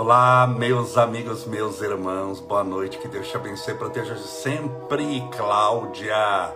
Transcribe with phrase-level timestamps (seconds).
[0.00, 5.28] Olá, meus amigos, meus irmãos, boa noite, que Deus te abençoe proteja sempre.
[5.36, 6.54] Cláudia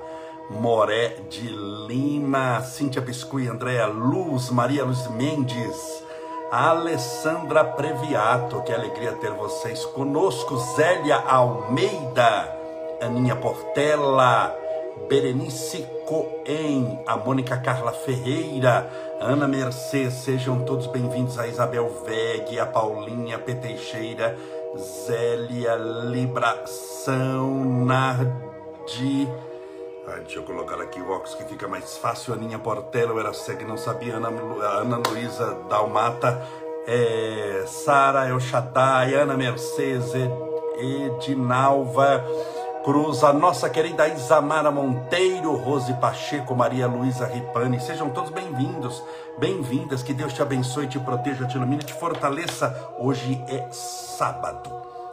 [0.49, 1.49] Moré de
[1.89, 6.05] Lima, Cíntia Biscuit, Andréa Luz, Maria Luz Mendes,
[6.53, 12.49] Alessandra Previato, que alegria ter vocês conosco, Zélia Almeida,
[13.01, 14.57] Aninha Portela,
[15.09, 18.89] Berenice Coen, a Mônica Carla Ferreira,
[19.23, 23.55] Ana Mercedes, sejam todos bem-vindos a Isabel Veg, a Paulinha P.
[23.55, 24.37] Teixeira,
[24.77, 29.29] Zélia Libração, Nardi.
[30.09, 32.35] Ah, deixa eu colocar aqui o óculos que fica mais fácil.
[32.35, 34.17] Aninha Portela, eu era cega não sabia.
[34.17, 36.45] Ana, Ana Luísa Dalmata,
[36.89, 38.39] é, Sara El
[39.23, 40.13] Ana Mercedes,
[40.77, 42.25] Edinalva.
[42.85, 49.01] Cruz, a nossa querida Isamara Monteiro, Rose Pacheco, Maria Luísa Ripani, sejam todos bem-vindos,
[49.39, 52.93] bem-vindas, que Deus te abençoe, te proteja, te ilumine, te fortaleça.
[52.99, 54.69] Hoje é sábado,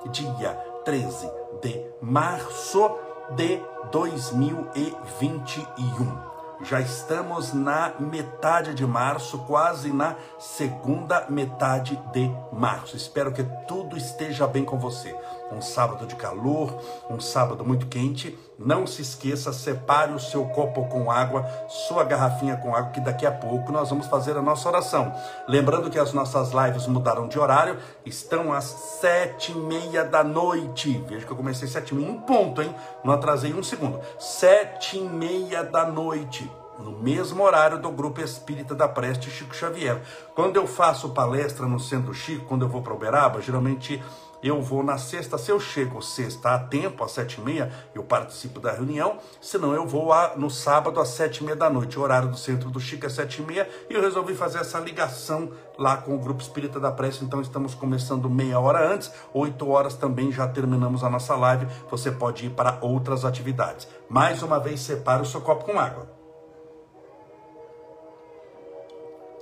[0.09, 0.49] dia
[0.83, 1.29] 13
[1.61, 2.89] de março
[3.35, 6.29] de 2021.
[6.63, 12.97] Já estamos na metade de março, quase na segunda metade de março.
[12.97, 15.15] Espero que tudo esteja bem com você
[15.51, 16.77] um sábado de calor,
[17.09, 18.37] um sábado muito quente.
[18.57, 23.25] Não se esqueça, separe o seu copo com água, sua garrafinha com água, que daqui
[23.25, 25.13] a pouco nós vamos fazer a nossa oração.
[25.47, 31.03] Lembrando que as nossas lives mudaram de horário, estão às sete e meia da noite.
[31.07, 32.75] Veja que eu comecei sete e meia, um ponto, hein?
[33.03, 33.99] Não atrasei um segundo.
[34.19, 36.49] Sete e meia da noite
[36.83, 40.01] no mesmo horário do Grupo Espírita da Preste Chico Xavier.
[40.33, 44.01] Quando eu faço palestra no Centro Chico, quando eu vou para Uberaba, geralmente
[44.41, 48.03] eu vou na sexta, se eu chego sexta a tempo, às sete e meia, eu
[48.03, 51.99] participo da reunião, senão eu vou a, no sábado às sete e meia da noite,
[51.99, 54.79] o horário do centro do Chico é sete e meia, e eu resolvi fazer essa
[54.79, 59.69] ligação lá com o Grupo Espírita da Prece, então estamos começando meia hora antes, oito
[59.69, 63.87] horas também já terminamos a nossa live, você pode ir para outras atividades.
[64.09, 66.19] Mais uma vez, separe o seu copo com água.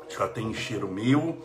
[0.09, 1.38] Já tem cheiro meu.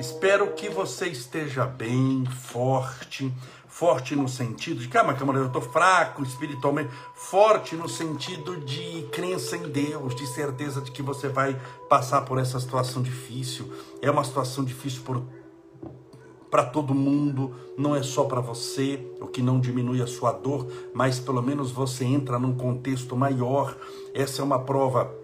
[0.00, 3.30] Espero que você esteja bem, forte,
[3.68, 9.06] forte no sentido de que, ah, mas eu estou fraco espiritualmente, forte no sentido de
[9.12, 11.54] crença em Deus, de certeza de que você vai
[11.86, 13.70] passar por essa situação difícil.
[14.00, 15.02] É uma situação difícil
[16.50, 20.66] para todo mundo, não é só para você, o que não diminui a sua dor,
[20.94, 23.76] mas pelo menos você entra num contexto maior.
[24.14, 25.19] Essa é uma prova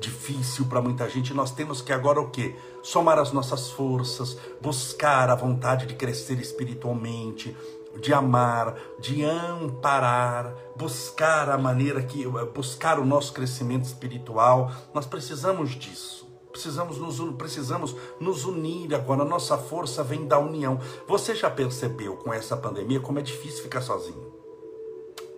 [0.00, 2.54] difícil para muita gente, nós temos que agora o quê?
[2.82, 7.56] Somar as nossas forças, buscar a vontade de crescer espiritualmente,
[8.00, 14.70] de amar, de amparar, buscar a maneira que buscar o nosso crescimento espiritual.
[14.94, 16.26] Nós precisamos disso.
[16.50, 19.22] Precisamos nos, precisamos nos unir agora.
[19.22, 20.80] A nossa força vem da união.
[21.06, 24.32] Você já percebeu com essa pandemia como é difícil ficar sozinho?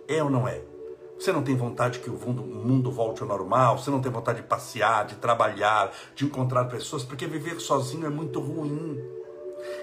[0.07, 0.63] É ou não é?
[1.21, 4.11] Você não tem vontade que o mundo, o mundo volte ao normal, você não tem
[4.11, 8.99] vontade de passear, de trabalhar, de encontrar pessoas, porque viver sozinho é muito ruim.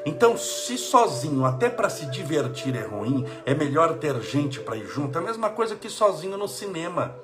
[0.04, 4.88] Então, se sozinho, até para se divertir é ruim, é melhor ter gente para ir
[4.88, 5.16] junto.
[5.16, 7.14] É a mesma coisa que sozinho no cinema.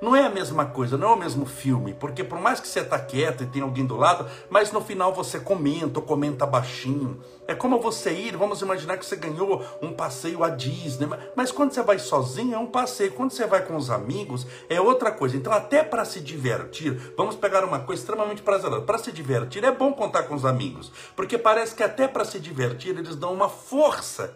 [0.00, 2.80] Não é a mesma coisa, não é o mesmo filme, porque por mais que você
[2.80, 7.22] está quieto e tem alguém do lado, mas no final você comenta ou comenta baixinho.
[7.46, 11.06] É como você ir, vamos imaginar que você ganhou um passeio à Disney,
[11.36, 14.80] mas quando você vai sozinho é um passeio, quando você vai com os amigos é
[14.80, 15.36] outra coisa.
[15.36, 18.82] Então, até para se divertir, vamos pegar uma coisa extremamente prazerosa.
[18.82, 22.40] Para se divertir é bom contar com os amigos, porque parece que até para se
[22.40, 24.34] divertir eles dão uma força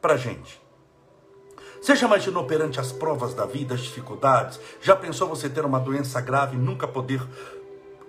[0.00, 0.63] para gente.
[1.84, 4.58] Você já imaginou perante as provas da vida, as dificuldades?
[4.80, 7.20] Já pensou você ter uma doença grave e nunca poder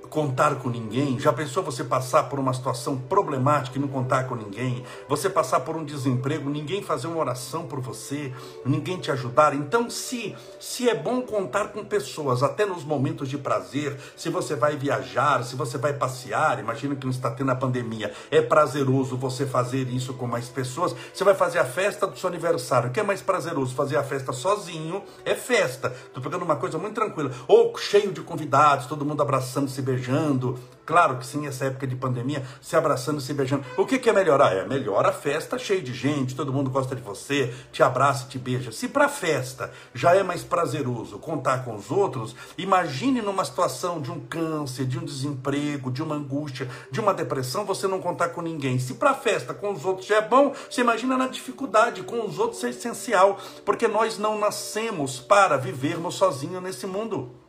[0.10, 1.20] contar com ninguém?
[1.20, 4.84] Já pensou você passar por uma situação problemática e não contar com ninguém?
[5.09, 8.34] Você passar por um desemprego, ninguém fazer uma oração por você,
[8.66, 9.53] ninguém te ajudar?
[9.53, 14.56] Então, se se é bom contar com pessoas até nos momentos de prazer, se você
[14.56, 19.18] vai viajar, se você vai passear, imagina que não está tendo a pandemia, é prazeroso
[19.18, 20.96] você fazer isso com mais pessoas.
[21.14, 23.76] Você vai fazer a festa do seu aniversário, o que é mais prazeroso?
[23.76, 25.94] Fazer a festa sozinho é festa.
[26.08, 27.32] Estou pegando uma coisa muito tranquila.
[27.47, 30.59] Ou cheio de convidados, todo mundo abraçando, se beijando beijando.
[30.86, 33.66] Claro que sim, essa época de pandemia, se abraçando, se beijando.
[33.76, 34.56] O que, que é melhorar?
[34.56, 38.38] É melhor a festa cheia de gente, todo mundo gosta de você, te abraça, te
[38.38, 38.72] beija.
[38.72, 44.12] Se para festa já é mais prazeroso contar com os outros, imagine numa situação de
[44.12, 48.44] um câncer, de um desemprego, de uma angústia, de uma depressão, você não contar com
[48.44, 48.78] ninguém.
[48.78, 52.38] Se para festa com os outros já é bom, você imagina na dificuldade, com os
[52.38, 57.45] outros é essencial, porque nós não nascemos para vivermos sozinhos nesse mundo.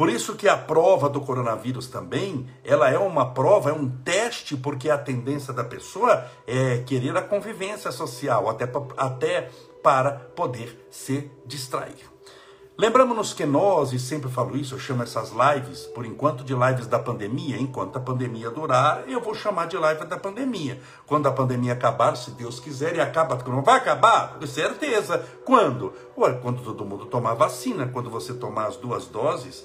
[0.00, 4.56] Por isso que a prova do coronavírus também, ela é uma prova, é um teste,
[4.56, 8.64] porque a tendência da pessoa é querer a convivência social, até,
[8.96, 9.50] até
[9.82, 11.98] para poder se distrair.
[12.80, 16.86] Lembramos-nos que nós, e sempre falo isso, eu chamo essas lives, por enquanto, de lives
[16.86, 17.60] da pandemia.
[17.60, 20.80] Enquanto a pandemia durar, eu vou chamar de live da pandemia.
[21.06, 24.38] Quando a pandemia acabar, se Deus quiser, e acaba, não vai acabar?
[24.38, 25.22] Com certeza.
[25.44, 25.92] Quando?
[26.16, 29.62] Ué, quando todo mundo tomar vacina, quando você tomar as duas doses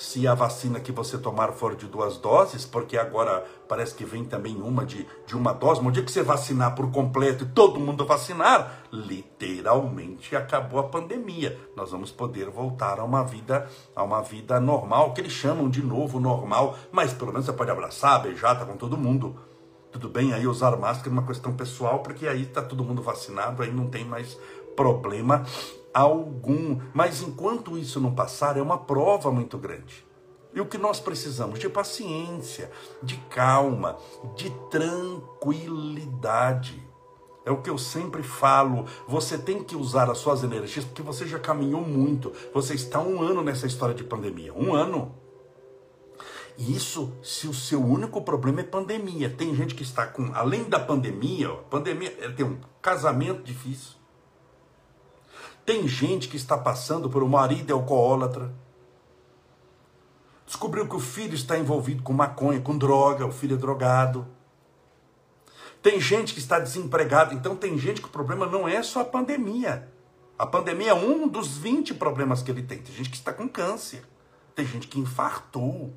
[0.00, 4.24] se a vacina que você tomar for de duas doses, porque agora parece que vem
[4.24, 7.78] também uma de, de uma dose, no dia que você vacinar por completo e todo
[7.78, 11.58] mundo vacinar, literalmente acabou a pandemia.
[11.76, 15.82] Nós vamos poder voltar a uma vida, a uma vida normal, que eles chamam de
[15.82, 19.36] novo normal, mas pelo menos você pode abraçar, beijar, tá com todo mundo.
[19.92, 23.62] Tudo bem aí usar máscara é uma questão pessoal, porque aí tá todo mundo vacinado,
[23.62, 24.38] aí não tem mais
[24.74, 25.44] problema
[25.92, 26.80] algum.
[26.92, 30.08] Mas enquanto isso não passar, é uma prova muito grande.
[30.52, 31.60] E o que nós precisamos?
[31.60, 32.72] De paciência,
[33.02, 33.96] de calma,
[34.34, 36.82] de tranquilidade.
[37.44, 38.84] É o que eu sempre falo.
[39.06, 42.32] Você tem que usar as suas energias, porque você já caminhou muito.
[42.52, 44.52] Você está um ano nessa história de pandemia.
[44.52, 45.14] Um ano.
[46.58, 49.30] E isso se o seu único problema é pandemia.
[49.30, 53.99] Tem gente que está com, além da pandemia, pandemia, tem um casamento difícil
[55.64, 58.52] tem gente que está passando por um marido alcoólatra.
[60.46, 64.26] Descobriu que o filho está envolvido com maconha, com droga, o filho é drogado.
[65.82, 67.34] Tem gente que está desempregado.
[67.34, 69.88] Então tem gente que o problema não é só a pandemia.
[70.38, 72.78] A pandemia é um dos 20 problemas que ele tem.
[72.78, 74.02] Tem gente que está com câncer.
[74.54, 75.92] Tem gente que infartou.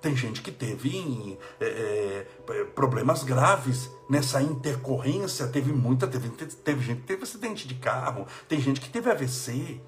[0.00, 5.48] Tem gente que teve é, é, problemas graves nessa intercorrência.
[5.48, 9.80] Teve muita, teve, teve gente que teve acidente de carro, tem gente que teve AVC.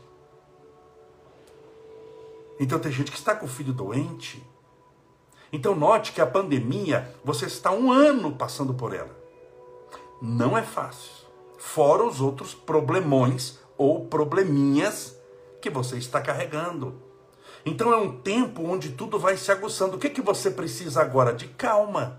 [2.58, 4.44] Então tem gente que está com o filho doente.
[5.52, 9.16] Então note que a pandemia, você está um ano passando por ela.
[10.20, 11.10] Não é fácil.
[11.56, 15.16] Fora os outros problemões ou probleminhas
[15.60, 17.09] que você está carregando.
[17.64, 19.96] Então é um tempo onde tudo vai se aguçando.
[19.96, 21.32] O que, que você precisa agora?
[21.32, 22.18] De calma.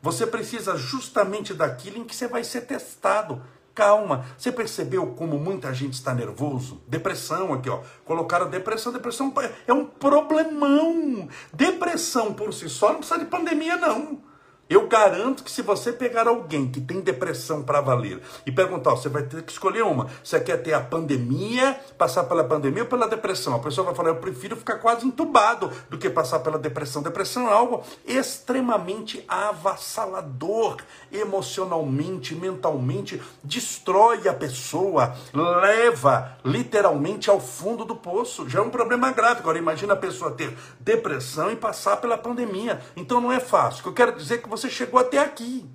[0.00, 3.42] Você precisa justamente daquilo em que você vai ser testado.
[3.74, 4.26] Calma.
[4.36, 6.80] Você percebeu como muita gente está nervoso?
[6.86, 7.80] Depressão aqui, ó.
[8.04, 8.92] Colocaram depressão.
[8.92, 9.32] Depressão
[9.66, 11.28] é um problemão.
[11.52, 14.27] Depressão por si só não precisa de pandemia, não.
[14.68, 19.08] Eu garanto que se você pegar alguém que tem depressão para valer e perguntar, você
[19.08, 20.08] vai ter que escolher uma.
[20.22, 23.54] Você quer ter a pandemia, passar pela pandemia ou pela depressão?
[23.54, 27.02] A pessoa vai falar, eu prefiro ficar quase entubado do que passar pela depressão.
[27.02, 30.76] Depressão é algo extremamente avassalador,
[31.10, 38.46] emocionalmente, mentalmente, destrói a pessoa, leva literalmente ao fundo do poço.
[38.48, 39.40] Já é um problema grave.
[39.40, 42.80] Agora imagina a pessoa ter depressão e passar pela pandemia.
[42.94, 43.80] Então não é fácil.
[43.80, 45.68] O que eu quero dizer é que você chegou até aqui.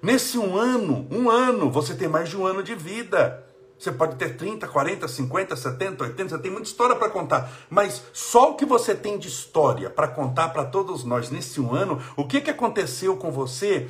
[0.00, 3.44] Nesse um ano, um ano, você tem mais de um ano de vida.
[3.78, 7.50] Você pode ter 30, 40, 50, 70, 80, você tem muita história para contar.
[7.70, 11.74] Mas só o que você tem de história para contar para todos nós nesse um
[11.74, 13.88] ano, o que, que aconteceu com você?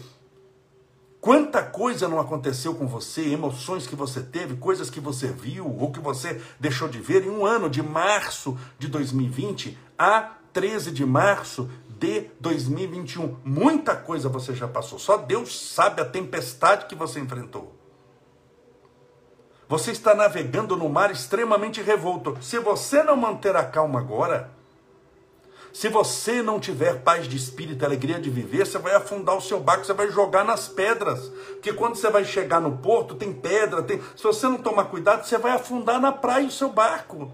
[1.20, 5.90] Quanta coisa não aconteceu com você, emoções que você teve, coisas que você viu ou
[5.90, 11.04] que você deixou de ver em um ano, de março de 2020 a 13 de
[11.04, 11.68] março
[11.98, 13.36] de 2021.
[13.44, 14.98] Muita coisa você já passou.
[14.98, 17.74] Só Deus sabe a tempestade que você enfrentou.
[19.68, 22.38] Você está navegando no mar extremamente revolto.
[22.40, 24.50] Se você não manter a calma agora,
[25.72, 29.60] se você não tiver paz de espírito, alegria de viver, você vai afundar o seu
[29.60, 31.28] barco, você vai jogar nas pedras.
[31.28, 34.00] Porque quando você vai chegar no porto, tem pedra, tem.
[34.16, 37.30] Se você não tomar cuidado, você vai afundar na praia o seu barco.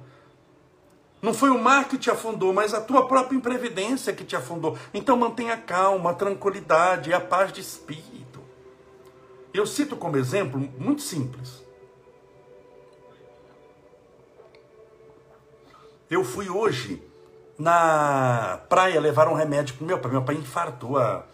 [1.24, 4.76] Não foi o mar que te afundou, mas a tua própria imprevidência que te afundou.
[4.92, 8.40] Então mantenha calma, a tranquilidade e a paz de espírito.
[9.50, 11.64] Eu cito como exemplo muito simples.
[16.10, 17.02] Eu fui hoje
[17.58, 20.12] na praia levar um remédio para meu pai.
[20.12, 21.24] Meu pai infartou há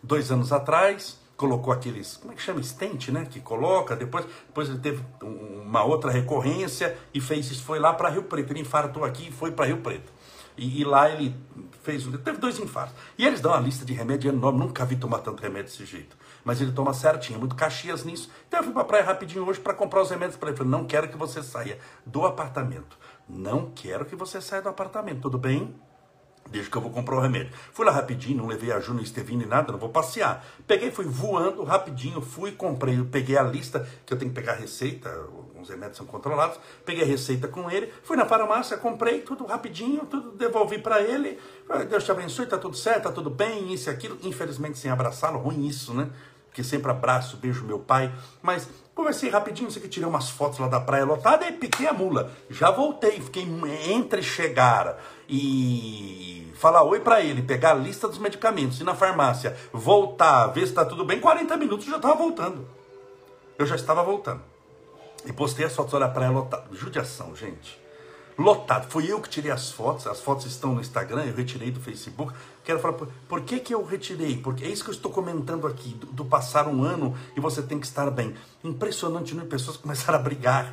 [0.00, 3.24] dois anos atrás colocou aqueles, como é que chama, stent, né?
[3.24, 8.10] Que coloca, depois, depois ele teve uma outra recorrência e fez isso, foi lá para
[8.10, 8.52] Rio Preto.
[8.52, 10.12] Ele infartou aqui e foi para Rio Preto.
[10.54, 11.34] E, e, lá ele
[11.82, 12.94] fez, teve dois infartos.
[13.16, 16.14] E eles dão uma lista de remédio enorme, nunca vi tomar tanto remédio desse jeito.
[16.44, 18.30] Mas ele toma certinho, muito Caxias nisso.
[18.46, 20.58] Então eu fui para praia rapidinho hoje para comprar os remédios para ele.
[20.58, 22.98] Falei, não quero que você saia do apartamento.
[23.26, 25.74] Não quero que você saia do apartamento, tudo bem?
[26.50, 27.52] Desde que eu vou comprar o remédio.
[27.72, 30.44] Fui lá rapidinho, não levei a Ju no Estevino e nada, não vou passear.
[30.66, 34.56] Peguei, fui voando rapidinho, fui, comprei, peguei a lista, que eu tenho que pegar a
[34.56, 35.10] receita,
[35.60, 36.58] os remédios são controlados.
[36.84, 41.38] Peguei a receita com ele, fui na farmácia, comprei tudo rapidinho, tudo devolvi para ele.
[41.88, 44.18] Deus te abençoe, tá tudo certo, tá tudo bem, isso e aquilo.
[44.22, 46.10] Infelizmente sem abraçá-lo, ruim isso, né?
[46.50, 48.12] Porque sempre abraço, beijo meu pai.
[48.42, 51.92] Mas conversei rapidinho, isso aqui, tirei umas fotos lá da praia lotada e piquei a
[51.92, 52.30] mula.
[52.50, 53.46] Já voltei, fiquei
[53.86, 59.56] entre chegar e falar oi para ele, pegar a lista dos medicamentos, ir na farmácia,
[59.72, 62.68] voltar, ver se tá tudo bem, 40 minutos eu já estava voltando.
[63.56, 64.42] Eu já estava voltando.
[65.24, 66.64] E postei as fotos da praia lotada.
[66.72, 67.78] Judiação, gente.
[68.38, 68.90] Lotado.
[68.90, 70.06] Fui eu que tirei as fotos.
[70.06, 72.32] As fotos estão no Instagram, eu retirei do Facebook.
[72.70, 74.36] Quero falar, por, por que, que eu retirei?
[74.36, 77.60] Porque é isso que eu estou comentando aqui, do, do passar um ano e você
[77.60, 78.32] tem que estar bem.
[78.62, 79.44] Impressionante, né?
[79.44, 80.72] Pessoas começaram a brigar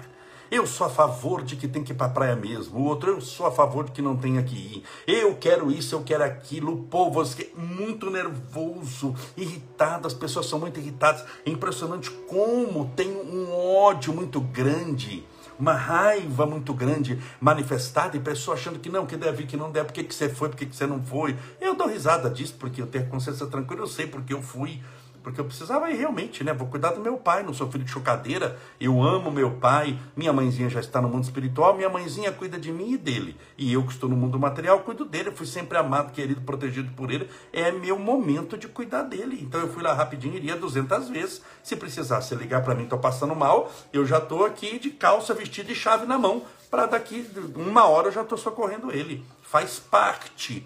[0.49, 2.79] eu sou a favor de que tem que ir para a praia mesmo.
[2.79, 4.83] O outro, eu sou a favor de que não tenha que ir.
[5.05, 6.73] Eu quero isso, eu quero aquilo.
[6.73, 7.21] O povo
[7.53, 10.07] muito nervoso, irritado.
[10.07, 11.25] As pessoas são muito irritadas.
[11.45, 15.25] É impressionante como tem um ódio muito grande
[15.59, 19.87] uma raiva muito grande manifestada e pessoa achando que não, que deve, que não deve,
[19.87, 21.35] por que, que você foi, por que, que você não foi.
[21.59, 24.81] Eu dou risada disso, porque eu tenho consciência tranquila, eu sei porque eu fui,
[25.27, 26.53] porque eu precisava ir realmente, né?
[26.53, 28.57] Vou cuidar do meu pai, não sou filho de chocadeira.
[28.79, 29.99] Eu amo meu pai.
[30.15, 31.75] Minha mãezinha já está no mundo espiritual.
[31.75, 33.35] Minha mãezinha cuida de mim e dele.
[33.57, 35.31] E eu que estou no mundo material, cuido dele.
[35.31, 37.29] Fui sempre amado, querido, protegido por ele.
[37.51, 39.37] É meu momento de cuidar dele.
[39.41, 41.41] Então eu fui lá rapidinho, iria 200 vezes.
[41.61, 45.69] Se precisasse ligar para mim, estou passando mal, eu já estou aqui de calça, vestido
[45.73, 46.43] e chave na mão.
[46.71, 49.25] Para daqui uma hora eu já estou socorrendo ele.
[49.41, 50.65] Faz parte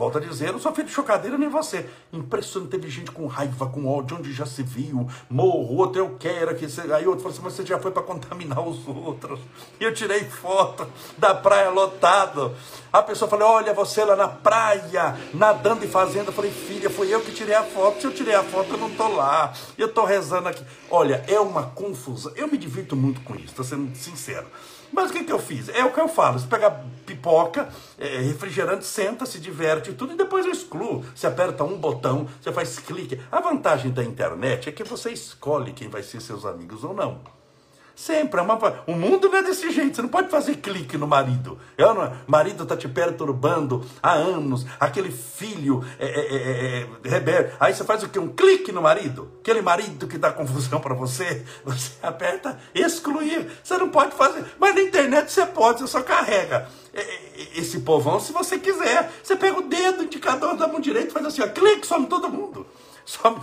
[0.00, 1.84] Volto a dizer, eu não sou filho de chocadeira nem você.
[2.10, 6.56] Impressionante, teve gente com raiva, com ódio, onde já se viu, morro, outro eu quero
[6.56, 6.90] que você.
[6.90, 9.38] Aí outro falou assim, mas você já foi para contaminar os outros.
[9.78, 10.86] E eu tirei foto
[11.18, 12.50] da praia lotada.
[12.92, 16.28] A pessoa falou, olha você lá na praia, nadando e fazendo.
[16.28, 18.00] Eu falei, filha, foi eu que tirei a foto.
[18.00, 19.52] Se eu tirei a foto, eu não tô lá.
[19.78, 20.64] Eu tô rezando aqui.
[20.90, 22.32] Olha, é uma confusão.
[22.34, 24.46] Eu me divirto muito com isso, tô sendo sincero.
[24.92, 25.68] Mas o que, que eu fiz?
[25.68, 26.38] É o que eu falo.
[26.38, 31.04] Você pega pipoca, é, refrigerante, senta, se diverte e tudo, e depois eu excluo.
[31.14, 33.20] Você aperta um botão, você faz clique.
[33.30, 37.39] A vantagem da internet é que você escolhe quem vai ser seus amigos ou não.
[38.00, 38.40] Sempre.
[38.40, 38.58] É uma...
[38.86, 39.96] O mundo não é desse jeito.
[39.96, 41.58] Você não pode fazer clique no marido.
[41.76, 42.06] Eu não...
[42.06, 44.64] O marido está te perturbando há anos.
[44.80, 47.52] Aquele filho é, é, é, é, rebelde.
[47.60, 48.18] Aí você faz o quê?
[48.18, 49.30] Um clique no marido.
[49.40, 51.44] Aquele marido que dá confusão para você.
[51.62, 53.46] Você aperta excluir.
[53.62, 54.46] Você não pode fazer.
[54.58, 59.10] Mas na internet você pode, você só carrega é, é, esse povão se você quiser.
[59.22, 62.30] Você pega o dedo, indicador da mão direita e faz assim, ó, clique, some todo
[62.30, 62.66] mundo.
[63.10, 63.34] Só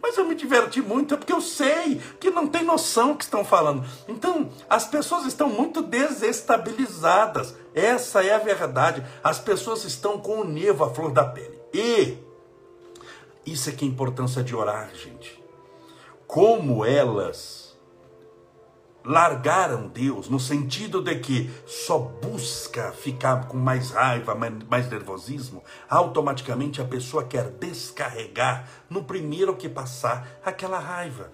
[0.00, 3.44] mas eu me diverti muito, é porque eu sei que não tem noção que estão
[3.44, 3.84] falando.
[4.06, 7.56] Então, as pessoas estão muito desestabilizadas.
[7.74, 9.04] Essa é a verdade.
[9.22, 11.58] As pessoas estão com o nevo à flor da pele.
[11.74, 12.18] E
[13.44, 15.42] isso é que é a importância de orar, gente.
[16.28, 17.67] Como elas
[19.08, 26.82] largaram Deus, no sentido de que só busca ficar com mais raiva, mais nervosismo, automaticamente
[26.82, 31.32] a pessoa quer descarregar no primeiro que passar aquela raiva.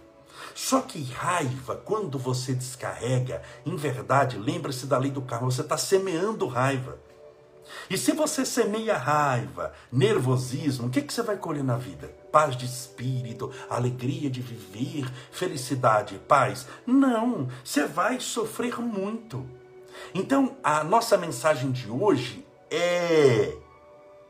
[0.54, 5.76] Só que raiva, quando você descarrega, em verdade, lembre-se da lei do carro, você está
[5.76, 6.96] semeando raiva.
[7.88, 12.08] E se você semeia raiva, nervosismo, o que, que você vai colher na vida?
[12.30, 16.66] Paz de espírito, alegria de viver, felicidade, paz?
[16.86, 19.48] Não, você vai sofrer muito.
[20.14, 23.56] Então, a nossa mensagem de hoje é: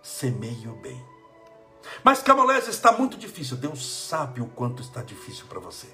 [0.02, 1.02] semeie o bem.
[2.02, 3.56] Mas Camolés está muito difícil.
[3.56, 5.86] Deus sabe o quanto está difícil para você.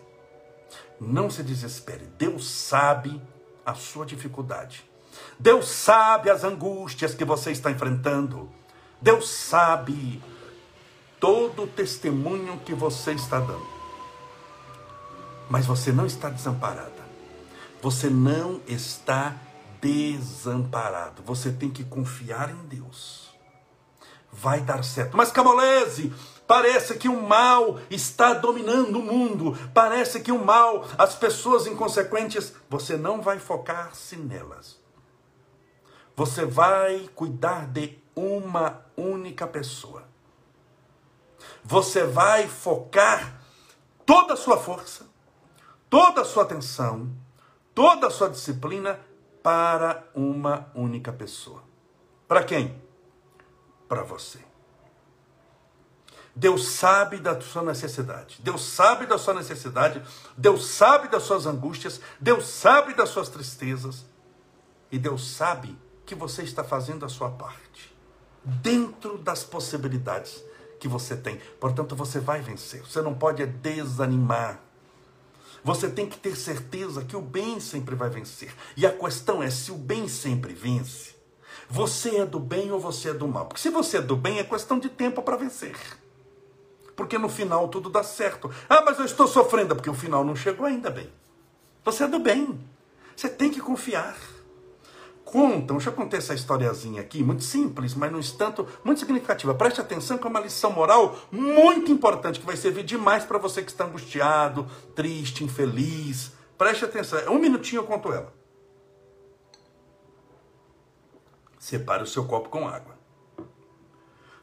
[1.01, 2.07] Não se desespere.
[2.19, 3.21] Deus sabe
[3.65, 4.90] a sua dificuldade.
[5.39, 8.49] Deus sabe as angústias que você está enfrentando.
[9.01, 10.23] Deus sabe
[11.19, 13.67] todo o testemunho que você está dando.
[15.49, 17.01] Mas você não está desamparada.
[17.83, 19.37] Você não está
[19.81, 21.23] desamparado.
[21.25, 23.31] Você tem que confiar em Deus.
[24.33, 25.17] Vai dar certo.
[25.17, 26.13] Mas Camolese,
[26.51, 29.57] Parece que o mal está dominando o mundo.
[29.73, 34.80] Parece que o mal, as pessoas inconsequentes, você não vai focar-se nelas.
[36.21, 40.05] Você vai cuidar de uma única pessoa.
[41.65, 43.41] Você vai focar
[44.05, 45.07] toda a sua força,
[45.89, 47.11] toda a sua atenção,
[47.75, 49.01] toda a sua disciplina
[49.43, 51.63] para uma única pessoa.
[52.29, 52.79] Para quem?
[53.89, 54.41] Para você.
[56.37, 58.43] Deus sabe da sua necessidade.
[58.43, 60.03] Deus sabe da sua necessidade.
[60.37, 61.99] Deus sabe das suas angústias.
[62.21, 64.05] Deus sabe das suas tristezas.
[64.93, 65.79] E Deus sabe
[66.11, 67.95] que você está fazendo a sua parte.
[68.43, 70.43] dentro das possibilidades
[70.81, 71.39] que você tem.
[71.61, 72.81] Portanto, você vai vencer.
[72.81, 74.61] Você não pode desanimar.
[75.63, 78.53] Você tem que ter certeza que o bem sempre vai vencer.
[78.77, 81.15] E a questão é se o bem sempre vence.
[81.69, 83.47] Você é do bem ou você é do mal?
[83.47, 85.77] Porque se você é do bem, é questão de tempo para vencer.
[86.97, 88.51] Porque no final tudo dá certo.
[88.69, 91.13] Ah, mas eu estou sofrendo, porque o final não chegou ainda bem.
[91.85, 92.59] Você é do bem.
[93.15, 94.17] Você tem que confiar
[95.31, 99.55] contam, deixa eu contar essa historiazinha aqui, muito simples, mas no instante muito significativa.
[99.55, 103.63] Preste atenção que é uma lição moral muito importante, que vai servir demais para você
[103.63, 106.33] que está angustiado, triste, infeliz.
[106.59, 108.33] Preste atenção, um minutinho eu conto ela.
[111.59, 112.99] Separe o seu copo com água.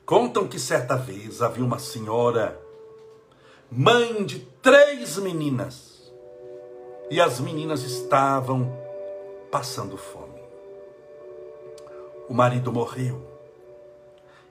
[0.06, 2.58] Contam que certa vez havia uma senhora,
[3.70, 6.14] mãe de três meninas,
[7.10, 8.72] e as meninas estavam
[9.52, 10.27] passando fome
[12.28, 13.26] o marido morreu.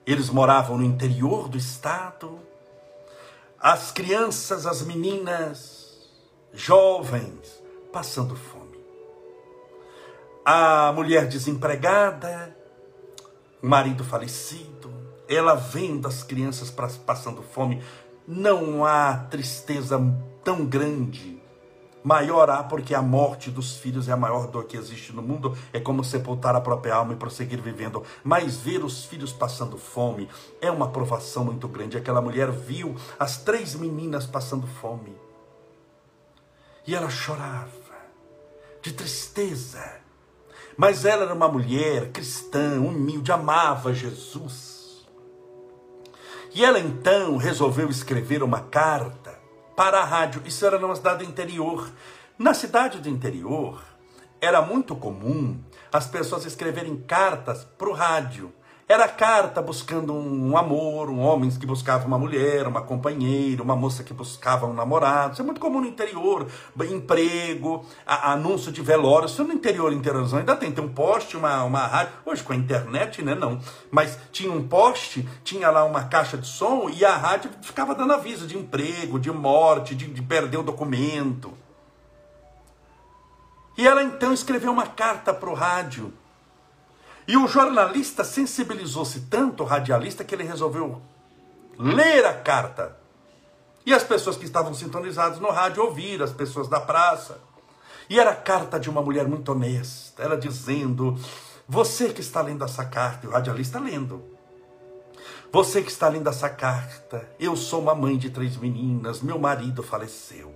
[0.05, 2.39] Eles moravam no interior do estado.
[3.59, 6.09] As crianças, as meninas,
[6.53, 8.77] jovens, passando fome.
[10.45, 12.55] A mulher desempregada,
[13.61, 14.93] o marido falecido,
[15.27, 17.83] ela vendo as crianças passando fome,
[18.25, 19.99] não há tristeza
[20.43, 21.36] tão grande
[22.07, 25.57] Maior há porque a morte dos filhos é a maior dor que existe no mundo,
[25.73, 28.01] é como sepultar a própria alma e prosseguir vivendo.
[28.23, 30.29] Mas ver os filhos passando fome
[30.61, 31.97] é uma provação muito grande.
[31.97, 35.13] Aquela mulher viu as três meninas passando fome.
[36.87, 37.67] E ela chorava
[38.81, 39.99] de tristeza.
[40.77, 45.05] Mas ela era uma mulher cristã, humilde, amava Jesus.
[46.55, 49.26] E ela então resolveu escrever uma carta
[49.77, 50.41] para a rádio.
[50.43, 51.87] Isso era numa cidade do interior.
[52.35, 53.83] Na cidade do interior,
[54.41, 55.61] era muito comum
[55.93, 58.51] as pessoas escreverem cartas para o rádio.
[58.89, 64.01] Era carta buscando um amor, um homem que buscava uma mulher, uma companheira, uma moça
[64.01, 65.33] que buscava um namorado.
[65.33, 66.47] Isso é muito comum no interior.
[66.89, 69.25] Emprego, a, anúncio de velório.
[69.25, 70.71] Isso no interior, interiorzão ainda tem.
[70.71, 72.13] Tem um poste, uma, uma rádio.
[72.25, 73.35] Hoje com a internet, né?
[73.35, 73.59] Não.
[73.91, 78.13] Mas tinha um poste, tinha lá uma caixa de som e a rádio ficava dando
[78.13, 81.53] aviso de emprego, de morte, de, de perder o documento.
[83.77, 86.13] E ela então escreveu uma carta para o rádio
[87.27, 91.01] e o jornalista sensibilizou-se tanto, o radialista, que ele resolveu
[91.77, 92.97] ler a carta.
[93.85, 97.39] E as pessoas que estavam sintonizadas no rádio ouviram, as pessoas da praça.
[98.09, 101.19] E era a carta de uma mulher muito honesta, ela dizendo:
[101.67, 104.23] Você que está lendo essa carta, e o radialista lendo.
[105.51, 109.81] Você que está lendo essa carta, eu sou uma mãe de três meninas, meu marido
[109.81, 110.53] faleceu.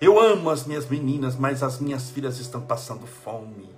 [0.00, 3.75] Eu amo as minhas meninas, mas as minhas filhas estão passando fome.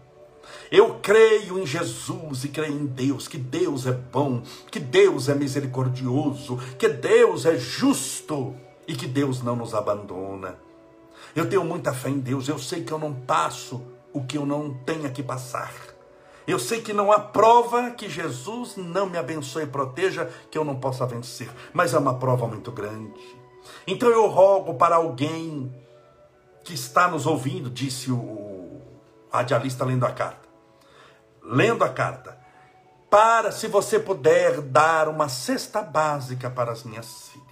[0.71, 5.35] Eu creio em Jesus e creio em Deus, que Deus é bom, que Deus é
[5.35, 8.55] misericordioso, que Deus é justo
[8.87, 10.59] e que Deus não nos abandona.
[11.35, 14.45] Eu tenho muita fé em Deus, eu sei que eu não passo o que eu
[14.45, 15.73] não tenho que passar.
[16.47, 20.65] Eu sei que não há prova que Jesus não me abençoe e proteja que eu
[20.65, 23.21] não possa vencer, mas é uma prova muito grande.
[23.87, 25.75] Então eu rogo para alguém
[26.65, 28.81] que está nos ouvindo, disse o
[29.31, 30.48] radialista lendo a carta
[31.49, 32.39] lendo a carta,
[33.09, 37.49] para, se você puder, dar uma cesta básica para as minhas filhas.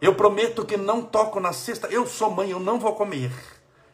[0.00, 3.32] Eu prometo que não toco na cesta, eu sou mãe, eu não vou comer,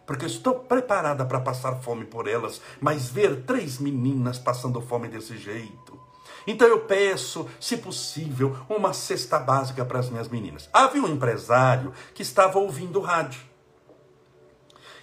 [0.06, 5.36] porque estou preparada para passar fome por elas, mas ver três meninas passando fome desse
[5.36, 6.02] jeito.
[6.46, 10.68] Então eu peço, se possível, uma cesta básica para as minhas meninas.
[10.72, 13.40] Havia um empresário que estava ouvindo o rádio.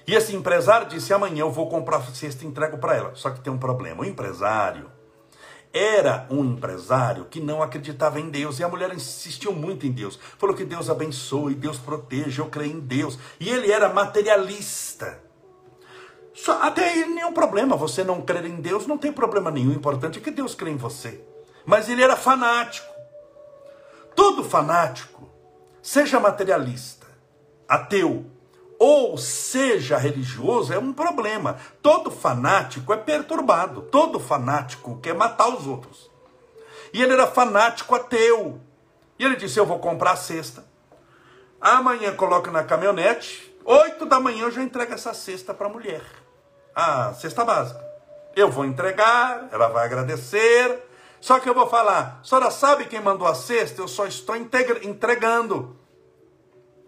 [0.08, 3.12] E esse empresário disse: amanhã eu vou comprar cesta e entrego para ela.
[3.16, 4.92] Só que tem um problema: o empresário
[5.74, 10.20] era um empresário que não acreditava em Deus e a mulher insistiu muito em Deus.
[10.38, 13.18] Falou que Deus abençoe, Deus proteja, eu creio em Deus.
[13.40, 15.22] E ele era materialista.
[16.34, 19.72] Só, até aí nenhum problema, você não crer em Deus não tem problema nenhum.
[19.72, 21.24] O importante é que Deus crê em você.
[21.66, 22.92] Mas ele era fanático.
[24.16, 25.30] Todo fanático,
[25.82, 27.08] seja materialista,
[27.68, 28.26] ateu,
[28.84, 31.60] ou seja religioso é um problema.
[31.84, 33.84] Todo fanático é perturbado.
[33.84, 36.10] Todo fanático quer matar os outros.
[36.92, 38.60] E ele era fanático ateu.
[39.20, 40.66] E ele disse: Eu vou comprar a cesta.
[41.62, 43.56] Amanhã coloca na caminhonete.
[43.64, 46.02] Oito da manhã eu já entrego essa cesta para a mulher.
[46.74, 47.86] A cesta básica.
[48.36, 50.80] Eu vou entregar, ela vai agradecer.
[51.20, 53.80] Só que eu vou falar: a senhora sabe quem mandou a cesta?
[53.80, 55.80] Eu só estou entregando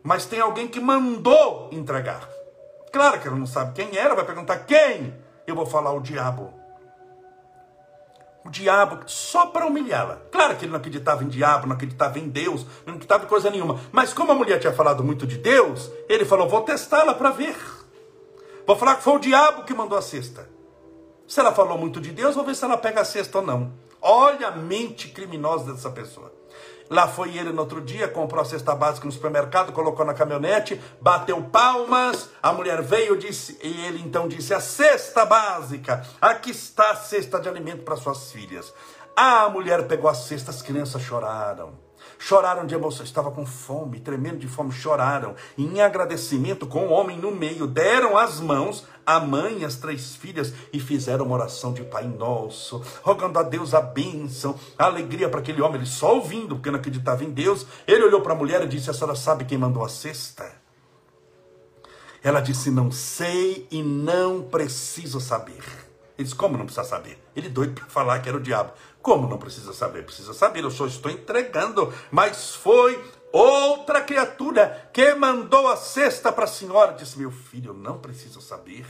[0.03, 2.29] mas tem alguém que mandou entregar.
[2.91, 5.15] Claro que ela não sabe quem era, vai perguntar quem?
[5.47, 6.53] Eu vou falar o diabo.
[8.45, 10.17] o diabo só para humilhá-la.
[10.31, 13.49] Claro que ele não acreditava em diabo, não acreditava em Deus, não acreditava em coisa
[13.49, 13.79] nenhuma.
[13.91, 17.55] Mas como a mulher tinha falado muito de Deus, ele falou: vou testá-la para ver.
[18.67, 20.49] Vou falar que foi o diabo que mandou a cesta.
[21.27, 23.73] Se ela falou muito de Deus, vou ver se ela pega a cesta ou não.
[24.01, 26.31] Olha a mente criminosa dessa pessoa.
[26.89, 30.80] Lá foi ele no outro dia, comprou a cesta básica no supermercado, colocou na caminhonete,
[31.02, 32.30] bateu palmas.
[32.41, 37.39] A mulher veio disse, e ele então disse: A cesta básica, aqui está a cesta
[37.39, 38.74] de alimento para suas filhas.
[39.15, 41.74] A mulher pegou a cesta, as crianças choraram.
[42.17, 45.36] Choraram de emoção, estava com fome, tremendo de fome, choraram.
[45.58, 49.75] E em agradecimento, com o homem no meio, deram as mãos à mãe e as
[49.75, 54.85] três filhas e fizeram uma oração de Pai Nosso, rogando a Deus a bênção, a
[54.85, 55.77] alegria para aquele homem.
[55.77, 57.65] Ele só ouvindo, porque não acreditava em Deus.
[57.87, 60.51] Ele olhou para a mulher e disse: A senhora sabe quem mandou a cesta?
[62.23, 65.63] Ela disse: Não sei e não preciso saber.
[66.17, 67.19] Ele disse: Como não precisa saber?
[67.35, 68.71] Ele doido para falar que era o diabo.
[69.01, 70.05] Como não precisa saber?
[70.05, 71.93] Precisa saber, eu só estou entregando.
[72.09, 72.97] Mas foi
[73.34, 76.93] outra criatura que mandou a cesta para a senhora.
[76.93, 78.86] Disse: Meu filho, eu não preciso saber.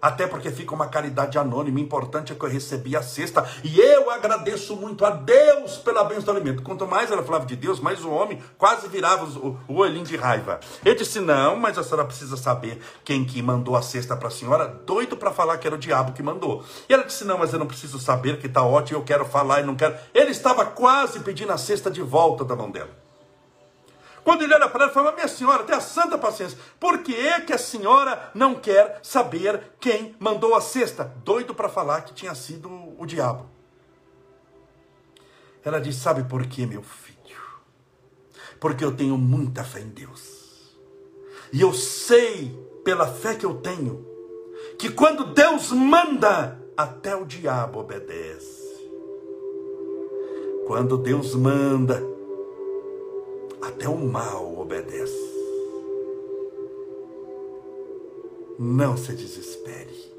[0.00, 1.80] Até porque fica uma caridade anônima.
[1.80, 3.48] Importante é que eu recebi a cesta.
[3.64, 6.62] E eu agradeço muito a Deus pela bênção do alimento.
[6.62, 10.14] Quanto mais ela falava de Deus, mais o homem quase virava o, o olhinho de
[10.14, 10.60] raiva.
[10.84, 14.30] Ele disse: Não, mas a senhora precisa saber quem que mandou a cesta para a
[14.30, 14.68] senhora.
[14.68, 16.62] Doido para falar que era o diabo que mandou.
[16.86, 18.98] E ela disse: Não, mas eu não preciso saber que está ótimo.
[18.98, 19.96] Eu quero falar e não quero.
[20.12, 23.03] Ele estava quase pedindo a cesta de volta da mão dela.
[24.24, 26.58] Quando ele olha para ela, fala: Minha senhora, tenha santa paciência.
[26.80, 31.14] Por que é que a senhora não quer saber quem mandou a cesta?
[31.22, 33.46] Doido para falar que tinha sido o diabo.
[35.62, 37.14] Ela diz: Sabe por quê, meu filho?
[38.58, 40.74] Porque eu tenho muita fé em Deus.
[41.52, 42.50] E eu sei,
[42.82, 44.06] pela fé que eu tenho,
[44.78, 48.64] que quando Deus manda, até o diabo obedece.
[50.66, 52.13] Quando Deus manda,
[53.66, 55.32] até o mal obedece.
[58.58, 60.12] Não se desespere.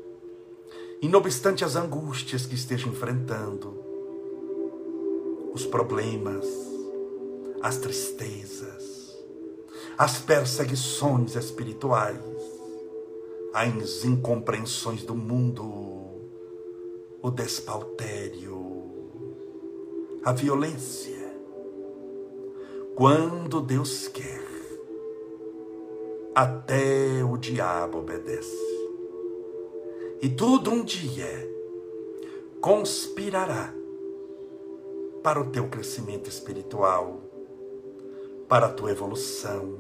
[1.01, 3.77] E não obstante as angústias que esteja enfrentando,
[5.53, 6.45] os problemas,
[7.62, 9.15] as tristezas,
[9.97, 12.19] as perseguições espirituais,
[13.53, 15.63] as incompreensões do mundo,
[17.21, 18.84] o despautério,
[20.23, 21.14] a violência,
[22.95, 24.41] quando Deus quer,
[26.34, 28.55] até o diabo obedece.
[30.21, 31.51] E tudo um dia
[32.62, 33.73] conspirará
[35.21, 37.19] para o teu crescimento espiritual,
[38.47, 39.77] para a tua evolução,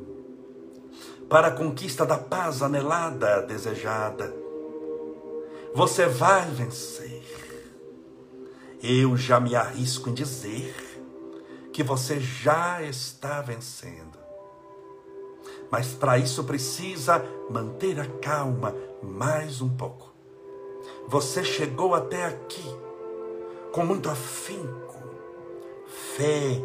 [1.29, 4.35] para a conquista da paz anelada, desejada.
[5.73, 7.23] Você vai vencer.
[8.83, 10.84] Eu já me arrisco em dizer
[11.75, 14.17] que você já está vencendo.
[15.69, 20.13] Mas para isso precisa manter a calma mais um pouco.
[21.09, 22.63] Você chegou até aqui
[23.73, 24.95] com muito afinco,
[26.15, 26.61] fé,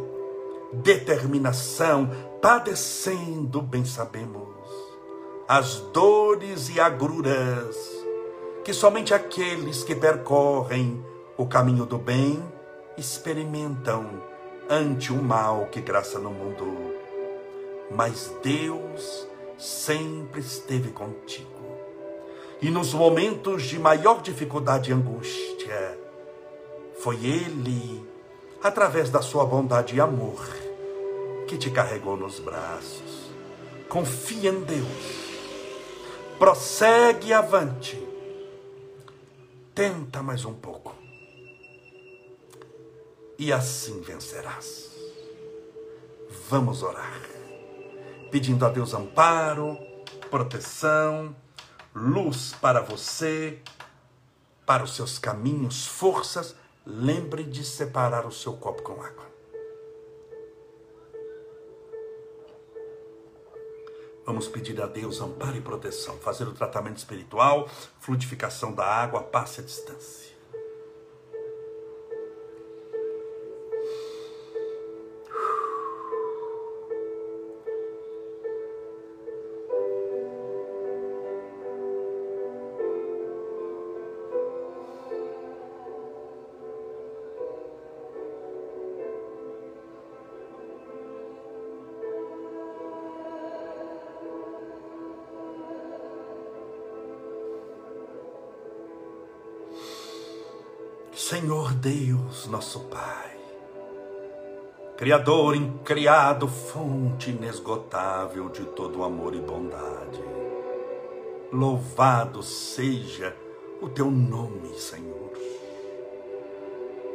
[0.75, 2.09] determinação,
[2.40, 4.55] padecendo, bem sabemos,
[5.49, 7.77] as dores e agruras
[8.62, 11.05] que somente aqueles que percorrem
[11.37, 12.40] o caminho do bem
[12.96, 14.30] experimentam
[14.70, 16.94] ante o mal que graça no mundo.
[17.90, 19.26] Mas Deus
[19.59, 21.48] sempre esteve contigo.
[22.62, 25.98] E nos momentos de maior dificuldade e angústia,
[27.00, 28.06] foi Ele,
[28.62, 30.46] através da sua bondade e amor,
[31.48, 33.33] que te carregou nos braços.
[33.88, 35.30] Confia em Deus.
[36.38, 38.00] Prossegue avante.
[39.74, 40.99] Tenta mais um pouco
[43.40, 44.90] e assim vencerás.
[46.50, 47.22] Vamos orar,
[48.31, 49.79] pedindo a Deus amparo,
[50.31, 51.35] proteção,
[51.94, 53.59] luz para você,
[54.66, 56.55] para os seus caminhos, forças.
[56.85, 59.31] Lembre de separar o seu copo com água.
[64.26, 69.62] Vamos pedir a Deus amparo e proteção, fazer o tratamento espiritual, fluidificação da água, passe
[69.62, 70.39] a distância.
[105.11, 110.23] Criador incriado, fonte inesgotável de todo amor e bondade,
[111.53, 113.37] louvado seja
[113.83, 115.33] o teu nome, Senhor.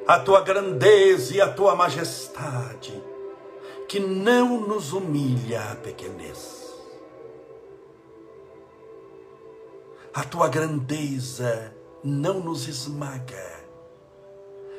[0.05, 3.01] A tua grandeza e a tua majestade,
[3.87, 6.75] que não nos humilha a pequenez.
[10.13, 13.64] A tua grandeza não nos esmaga,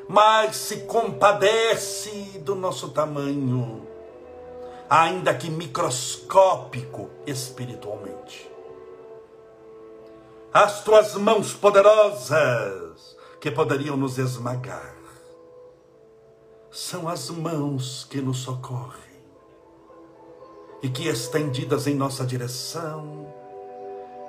[0.09, 3.87] mas se compadece do nosso tamanho,
[4.89, 8.51] ainda que microscópico espiritualmente.
[10.53, 14.97] As tuas mãos poderosas que poderiam nos esmagar,
[16.71, 19.07] são as mãos que nos socorrem
[20.83, 23.33] e que, estendidas em nossa direção,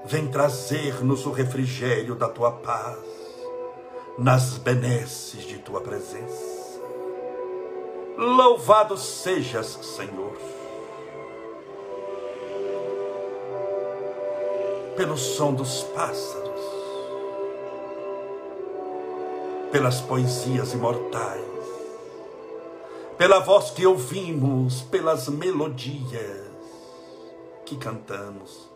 [0.06, 2.98] vem trazer-nos o refrigério da tua paz,
[4.18, 6.82] nas benesses de tua presença.
[8.18, 10.36] Louvado sejas, Senhor,
[14.96, 16.62] pelo som dos pássaros,
[19.72, 21.46] pelas poesias imortais,
[23.20, 26.48] pela voz que ouvimos, pelas melodias
[27.66, 28.67] que cantamos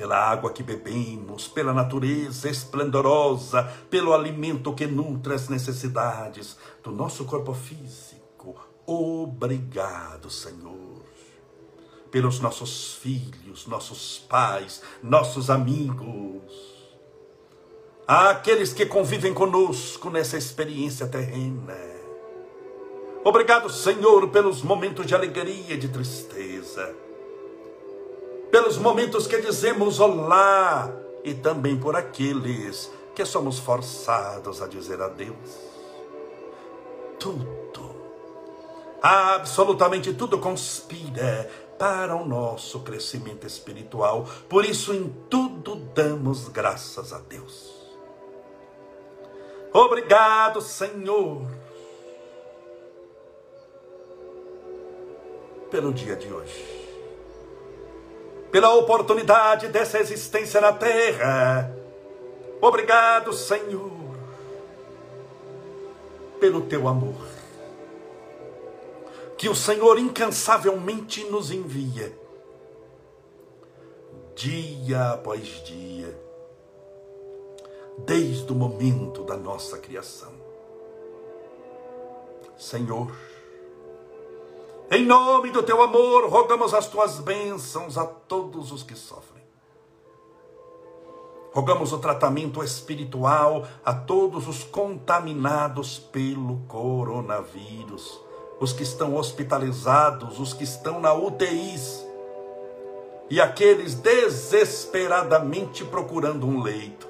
[0.00, 7.26] pela água que bebemos, pela natureza esplendorosa, pelo alimento que nutre as necessidades do nosso
[7.26, 8.56] corpo físico.
[8.86, 11.02] Obrigado, Senhor.
[12.10, 16.50] Pelos nossos filhos, nossos pais, nossos amigos,
[18.08, 21.76] aqueles que convivem conosco nessa experiência terrena.
[23.22, 27.09] Obrigado, Senhor, pelos momentos de alegria e de tristeza
[28.50, 35.70] pelos momentos que dizemos olá e também por aqueles que somos forçados a dizer adeus.
[37.18, 37.94] Tudo,
[39.02, 44.26] absolutamente tudo conspira para o nosso crescimento espiritual.
[44.48, 47.80] Por isso, em tudo damos graças a Deus.
[49.72, 51.46] Obrigado, Senhor,
[55.70, 56.79] pelo dia de hoje
[58.50, 61.74] pela oportunidade dessa existência na terra.
[62.60, 63.90] Obrigado, Senhor,
[66.38, 67.26] pelo teu amor,
[69.38, 72.12] que o Senhor incansavelmente nos envia,
[74.34, 76.18] dia após dia,
[77.98, 80.32] desde o momento da nossa criação.
[82.58, 83.10] Senhor,
[84.90, 89.40] em nome do teu amor, rogamos as tuas bênçãos a todos os que sofrem.
[91.52, 98.20] Rogamos o tratamento espiritual a todos os contaminados pelo coronavírus,
[98.60, 102.04] os que estão hospitalizados, os que estão na UTIs
[103.28, 107.09] e aqueles desesperadamente procurando um leito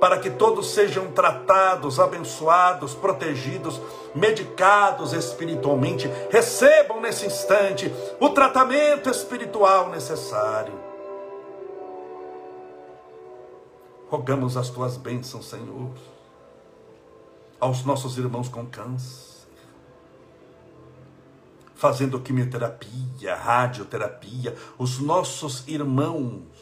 [0.00, 3.80] para que todos sejam tratados, abençoados, protegidos,
[4.14, 10.74] medicados espiritualmente, recebam nesse instante o tratamento espiritual necessário.
[14.08, 15.90] Rogamos as tuas bênçãos, Senhor,
[17.58, 19.48] aos nossos irmãos com câncer,
[21.74, 26.55] fazendo quimioterapia, radioterapia, os nossos irmãos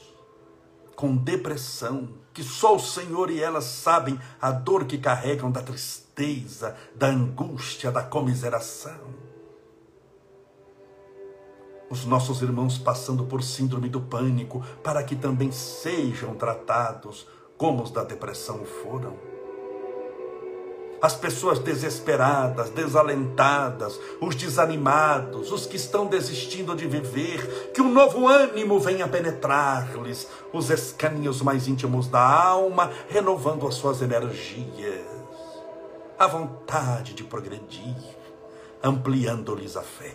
[0.95, 6.77] com depressão, que só o Senhor e elas sabem a dor que carregam da tristeza,
[6.95, 9.15] da angústia, da comiseração.
[11.91, 17.27] Os nossos irmãos passando por síndrome do pânico, para que também sejam tratados
[17.57, 19.34] como os da depressão foram
[21.01, 28.27] as pessoas desesperadas, desalentadas, os desanimados, os que estão desistindo de viver, que um novo
[28.27, 35.05] ânimo venha penetrar-lhes os escaninhos mais íntimos da alma, renovando as suas energias,
[36.19, 37.97] a vontade de progredir,
[38.83, 40.15] ampliando-lhes a fé.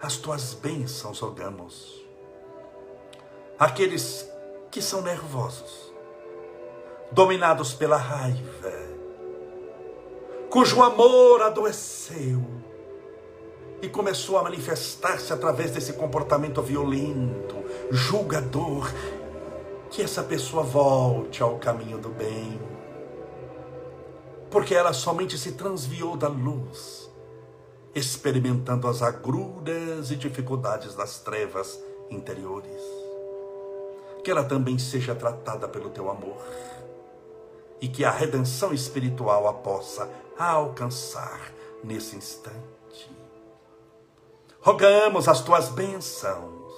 [0.00, 2.06] As tuas bênçãos rogamos.
[3.58, 4.28] Aqueles
[4.70, 5.87] que são nervosos,
[7.10, 8.72] dominados pela raiva,
[10.50, 12.44] cujo amor adoeceu
[13.80, 17.56] e começou a manifestar-se através desse comportamento violento,
[17.90, 18.92] julgador,
[19.90, 22.60] que essa pessoa volte ao caminho do bem,
[24.50, 27.10] porque ela somente se transviou da luz,
[27.94, 31.78] experimentando as agruras e dificuldades das trevas
[32.10, 32.82] interiores.
[34.22, 36.36] Que ela também seja tratada pelo teu amor
[37.80, 43.10] e que a redenção espiritual a possa alcançar nesse instante.
[44.60, 46.72] Rogamos as tuas bênçãos,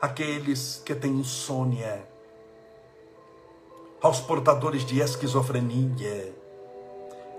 [0.00, 2.08] aqueles que têm insônia,
[4.00, 6.34] aos portadores de esquizofrenia,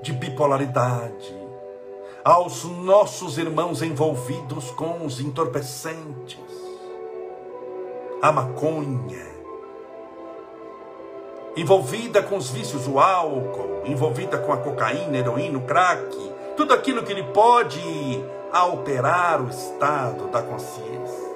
[0.02, 1.34] de bipolaridade,
[2.24, 6.38] aos nossos irmãos envolvidos com os entorpecentes,
[8.22, 9.29] a maconha,
[11.56, 16.16] envolvida com os vícios, o álcool, envolvida com a cocaína, heroína, o crack,
[16.56, 17.80] tudo aquilo que lhe pode
[18.52, 21.30] alterar o estado da consciência.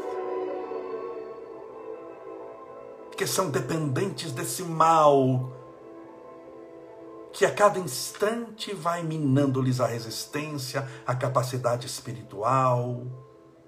[3.16, 5.52] Que são dependentes desse mal
[7.32, 13.02] que a cada instante vai minando-lhes a resistência, a capacidade espiritual,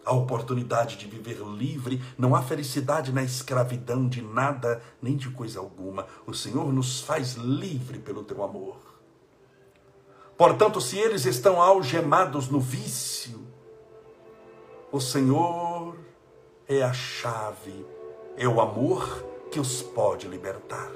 [0.05, 2.01] a oportunidade de viver livre.
[2.17, 6.05] Não há felicidade na escravidão de nada, nem de coisa alguma.
[6.27, 8.77] O Senhor nos faz livre pelo teu amor.
[10.37, 13.45] Portanto, se eles estão algemados no vício,
[14.91, 15.97] o Senhor
[16.67, 17.85] é a chave,
[18.37, 20.91] é o amor que os pode libertar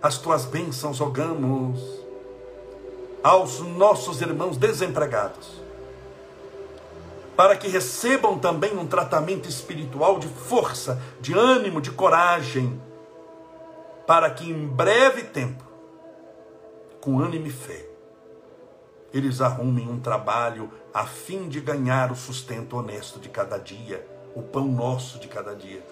[0.00, 1.80] as tuas bênçãos rogamos
[3.22, 5.57] aos nossos irmãos desempregados,
[7.38, 12.82] para que recebam também um tratamento espiritual de força, de ânimo, de coragem,
[14.04, 15.62] para que em breve tempo,
[17.00, 17.88] com ânimo e fé,
[19.14, 24.42] eles arrumem um trabalho a fim de ganhar o sustento honesto de cada dia, o
[24.42, 25.86] pão nosso de cada dia.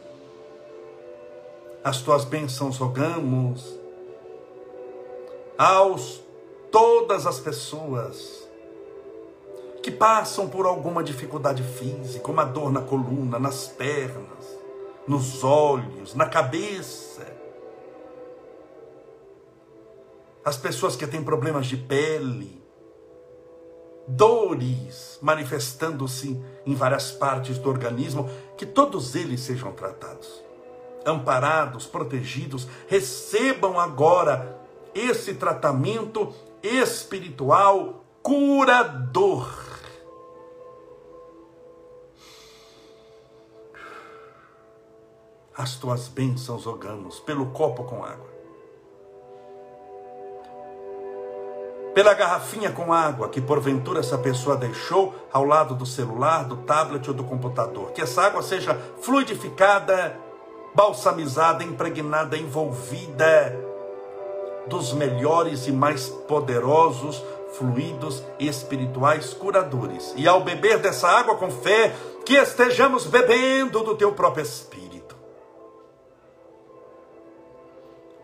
[1.84, 3.78] As tuas bênçãos rogamos
[5.56, 6.20] aos
[6.72, 8.45] todas as pessoas
[9.86, 14.44] que passam por alguma dificuldade física, uma dor na coluna, nas pernas,
[15.06, 17.24] nos olhos, na cabeça.
[20.44, 22.60] As pessoas que têm problemas de pele,
[24.08, 30.42] dores manifestando-se em várias partes do organismo, que todos eles sejam tratados,
[31.06, 34.58] amparados, protegidos, recebam agora
[34.92, 39.65] esse tratamento espiritual curador.
[45.58, 48.36] As tuas bênçãos rogamos pelo copo com água.
[51.94, 57.08] Pela garrafinha com água que porventura essa pessoa deixou ao lado do celular, do tablet
[57.08, 57.92] ou do computador.
[57.92, 60.14] Que essa água seja fluidificada,
[60.74, 63.58] balsamizada, impregnada, envolvida
[64.66, 70.12] dos melhores e mais poderosos fluidos espirituais curadores.
[70.18, 71.94] E ao beber dessa água com fé,
[72.26, 74.85] que estejamos bebendo do teu próprio Espírito.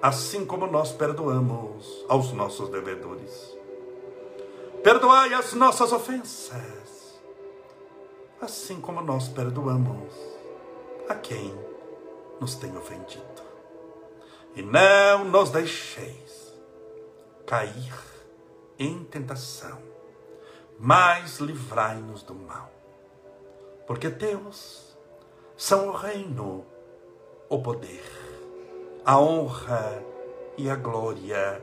[0.00, 3.56] assim como nós perdoamos aos nossos devedores.
[4.82, 7.20] Perdoai as nossas ofensas,
[8.40, 10.12] assim como nós perdoamos
[11.08, 11.52] a quem
[12.40, 13.42] nos tem ofendido
[14.54, 16.54] e não nos deixeis
[17.46, 17.94] cair
[18.78, 19.78] em tentação,
[20.78, 22.70] mas livrai-nos do mal.
[23.86, 24.96] Porque teus
[25.56, 26.66] são o reino,
[27.48, 28.02] o poder,
[29.06, 30.04] a honra
[30.58, 31.62] e a glória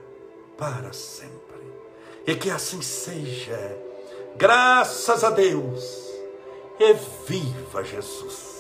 [0.58, 1.43] para sempre.
[2.25, 3.77] E que assim seja,
[4.38, 6.10] graças a Deus,
[6.79, 6.93] e
[7.27, 8.53] viva Jesus.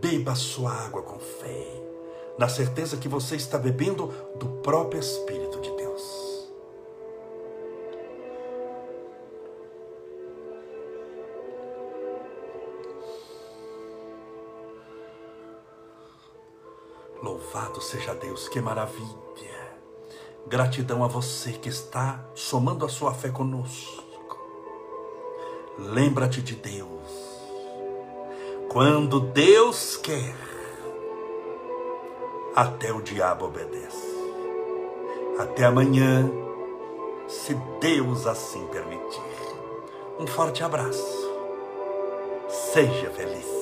[0.00, 1.66] Beba sua água com fé,
[2.38, 4.06] na certeza que você está bebendo
[4.36, 5.79] do próprio Espírito de Deus.
[17.60, 19.76] Louvado seja Deus, que maravilha!
[20.46, 24.02] Gratidão a você que está somando a sua fé conosco.
[25.78, 26.88] Lembra-te de Deus
[28.70, 30.34] quando Deus quer,
[32.56, 34.08] até o diabo obedece.
[35.38, 36.30] Até amanhã,
[37.28, 39.20] se Deus assim permitir.
[40.18, 41.30] Um forte abraço.
[42.48, 43.59] Seja feliz.